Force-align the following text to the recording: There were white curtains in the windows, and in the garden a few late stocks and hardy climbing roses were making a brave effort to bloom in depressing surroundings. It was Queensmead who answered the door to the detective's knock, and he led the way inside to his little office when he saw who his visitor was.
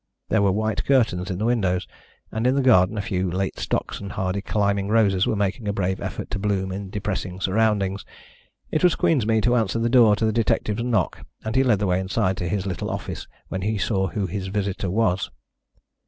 There 0.29 0.41
were 0.41 0.51
white 0.51 0.83
curtains 0.83 1.29
in 1.29 1.37
the 1.37 1.45
windows, 1.45 1.87
and 2.31 2.47
in 2.47 2.55
the 2.55 2.63
garden 2.63 2.97
a 2.97 3.03
few 3.03 3.29
late 3.29 3.59
stocks 3.59 3.99
and 3.99 4.11
hardy 4.11 4.41
climbing 4.41 4.87
roses 4.87 5.27
were 5.27 5.35
making 5.35 5.67
a 5.67 5.73
brave 5.73 6.01
effort 6.01 6.31
to 6.31 6.39
bloom 6.39 6.71
in 6.71 6.89
depressing 6.89 7.39
surroundings. 7.39 8.03
It 8.71 8.83
was 8.83 8.95
Queensmead 8.95 9.45
who 9.45 9.53
answered 9.53 9.83
the 9.83 9.89
door 9.91 10.15
to 10.15 10.25
the 10.25 10.33
detective's 10.33 10.81
knock, 10.81 11.23
and 11.45 11.55
he 11.55 11.63
led 11.63 11.77
the 11.77 11.85
way 11.85 11.99
inside 11.99 12.35
to 12.37 12.49
his 12.49 12.65
little 12.65 12.89
office 12.89 13.27
when 13.49 13.61
he 13.61 13.77
saw 13.77 14.07
who 14.07 14.25
his 14.25 14.47
visitor 14.47 14.89
was. 14.89 15.29